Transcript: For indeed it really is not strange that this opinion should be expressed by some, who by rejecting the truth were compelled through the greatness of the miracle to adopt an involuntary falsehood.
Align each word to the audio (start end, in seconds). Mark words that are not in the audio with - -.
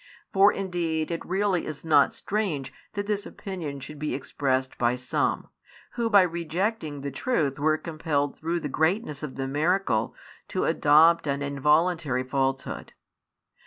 For 0.33 0.51
indeed 0.51 1.11
it 1.11 1.23
really 1.23 1.67
is 1.67 1.85
not 1.85 2.11
strange 2.11 2.73
that 2.93 3.05
this 3.05 3.23
opinion 3.27 3.79
should 3.81 3.99
be 3.99 4.15
expressed 4.15 4.75
by 4.79 4.95
some, 4.95 5.49
who 5.91 6.09
by 6.09 6.23
rejecting 6.23 7.01
the 7.01 7.11
truth 7.11 7.59
were 7.59 7.77
compelled 7.77 8.35
through 8.35 8.61
the 8.61 8.67
greatness 8.67 9.21
of 9.21 9.35
the 9.35 9.47
miracle 9.47 10.15
to 10.47 10.65
adopt 10.65 11.27
an 11.27 11.43
involuntary 11.43 12.23
falsehood. 12.23 12.93